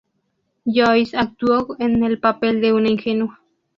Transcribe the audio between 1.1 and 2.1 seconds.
actuó en